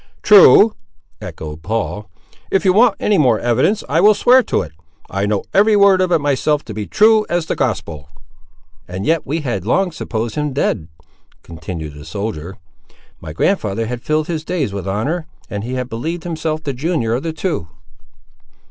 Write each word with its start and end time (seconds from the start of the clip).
"True!" 0.23 0.73
echoed 1.21 1.61
Paul; 1.61 2.09
"if 2.49 2.65
you 2.65 2.73
want 2.73 2.95
any 2.99 3.19
more 3.19 3.39
evidence 3.39 3.83
I 3.87 4.01
will 4.01 4.15
swear 4.15 4.41
to 4.41 4.63
it! 4.63 4.71
I 5.11 5.27
know 5.27 5.43
every 5.53 5.75
word 5.75 6.01
of 6.01 6.11
it 6.11 6.17
myself 6.19 6.65
to 6.65 6.73
be 6.73 6.87
true 6.87 7.23
as 7.29 7.45
the 7.45 7.55
gospel!" 7.55 8.09
"And 8.87 9.05
yet 9.05 9.27
we 9.27 9.41
had 9.41 9.63
long 9.63 9.91
supposed 9.91 10.33
him 10.33 10.53
dead!" 10.53 10.87
continued 11.43 11.93
the 11.93 12.03
soldier. 12.03 12.57
"My 13.19 13.31
grandfather 13.31 13.85
had 13.85 14.01
filled 14.01 14.25
his 14.25 14.43
days 14.43 14.73
with 14.73 14.87
honour, 14.87 15.27
and 15.51 15.63
he 15.63 15.75
had 15.75 15.87
believed 15.87 16.23
himself 16.23 16.63
the 16.63 16.73
junior 16.73 17.13
of 17.13 17.21
the 17.21 17.31
two." 17.31 17.67